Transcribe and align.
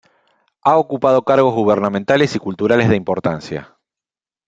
Ha 0.63 0.79
ocupado 0.79 1.21
cargos 1.23 1.53
gubernamentales 1.53 2.35
y 2.35 2.39
culturales 2.39 2.89
de 2.89 2.95
importancia. 2.95 3.77